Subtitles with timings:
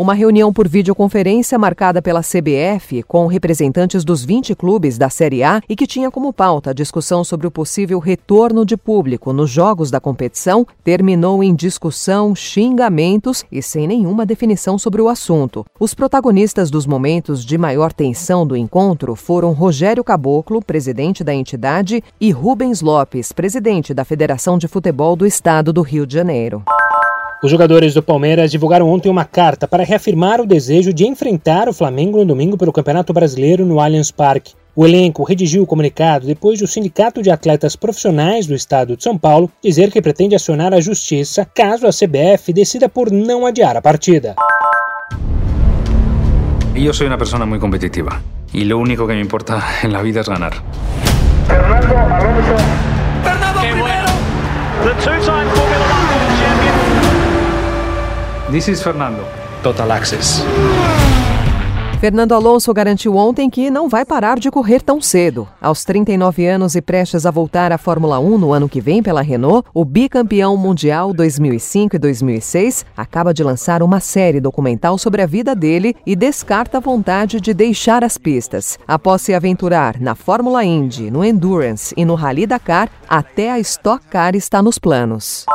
[0.00, 5.60] Uma reunião por videoconferência marcada pela CBF com representantes dos 20 clubes da Série A
[5.68, 9.90] e que tinha como pauta a discussão sobre o possível retorno de público nos jogos
[9.90, 15.66] da competição terminou em discussão, xingamentos e sem nenhuma definição sobre o assunto.
[15.78, 22.02] Os protagonistas dos momentos de maior tensão do encontro foram Rogério Caboclo, presidente da entidade,
[22.18, 26.64] e Rubens Lopes, presidente da Federação de Futebol do Estado do Rio de Janeiro.
[27.42, 31.72] Os jogadores do Palmeiras divulgaram ontem uma carta para reafirmar o desejo de enfrentar o
[31.72, 34.52] Flamengo no domingo pelo Campeonato Brasileiro no Allianz Parque.
[34.76, 39.16] O elenco redigiu o comunicado depois do Sindicato de Atletas Profissionais do Estado de São
[39.16, 43.80] Paulo dizer que pretende acionar a justiça caso a CBF decida por não adiar a
[43.80, 44.36] partida.
[46.74, 48.20] Eu sou uma pessoa muito competitiva
[48.52, 50.62] e o único que me importa na vida é ganhar.
[51.46, 52.62] Fernando Alonso.
[53.24, 54.10] Fernando primero.
[54.84, 55.99] The two-time Formula.
[58.50, 59.24] This is Fernando.
[59.62, 60.42] Total Access.
[62.00, 65.46] Fernando Alonso garantiu ontem que não vai parar de correr tão cedo.
[65.60, 69.22] Aos 39 anos e prestes a voltar à Fórmula 1 no ano que vem pela
[69.22, 75.26] Renault, o bicampeão mundial 2005 e 2006 acaba de lançar uma série documental sobre a
[75.26, 78.80] vida dele e descarta a vontade de deixar as pistas.
[78.88, 84.04] Após se aventurar na Fórmula Indy, no Endurance e no Rally Dakar, até a Stock
[84.08, 85.46] Car está nos planos.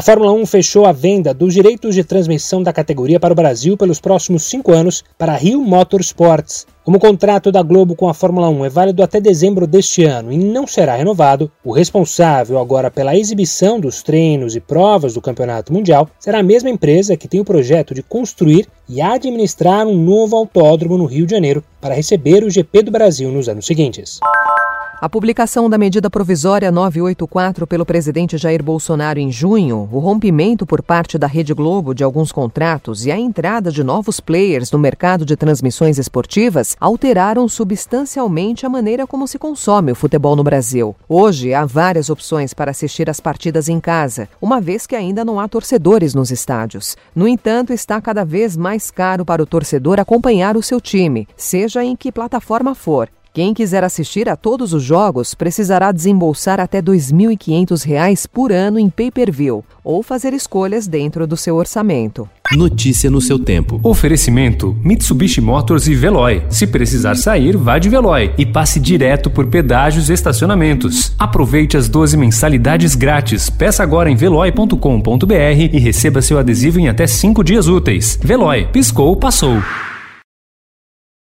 [0.00, 3.76] A Fórmula 1 fechou a venda dos direitos de transmissão da categoria para o Brasil
[3.76, 6.66] pelos próximos cinco anos para a Rio Motorsports.
[6.82, 10.32] Como o contrato da Globo com a Fórmula 1 é válido até dezembro deste ano
[10.32, 15.70] e não será renovado, o responsável agora pela exibição dos treinos e provas do Campeonato
[15.70, 20.34] Mundial será a mesma empresa que tem o projeto de construir e administrar um novo
[20.34, 24.18] autódromo no Rio de Janeiro para receber o GP do Brasil nos anos seguintes.
[25.02, 30.82] A publicação da medida provisória 984 pelo presidente Jair Bolsonaro em junho, o rompimento por
[30.82, 35.24] parte da Rede Globo de alguns contratos e a entrada de novos players no mercado
[35.24, 40.94] de transmissões esportivas alteraram substancialmente a maneira como se consome o futebol no Brasil.
[41.08, 45.40] Hoje há várias opções para assistir às partidas em casa, uma vez que ainda não
[45.40, 46.94] há torcedores nos estádios.
[47.16, 51.82] No entanto, está cada vez mais caro para o torcedor acompanhar o seu time, seja
[51.82, 53.08] em que plataforma for.
[53.32, 58.90] Quem quiser assistir a todos os jogos precisará desembolsar até R$ 2.500 por ano em
[58.90, 62.28] pay-per-view ou fazer escolhas dentro do seu orçamento.
[62.56, 63.78] Notícia no seu tempo.
[63.84, 66.42] Oferecimento: Mitsubishi Motors e Veloy.
[66.50, 71.14] Se precisar sair, vá de Veloy e passe direto por pedágios e estacionamentos.
[71.16, 73.48] Aproveite as 12 mensalidades grátis.
[73.48, 75.34] Peça agora em veloy.com.br
[75.72, 78.18] e receba seu adesivo em até 5 dias úteis.
[78.20, 79.62] Veloy, piscou, passou.